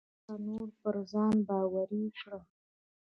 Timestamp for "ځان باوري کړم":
1.11-2.43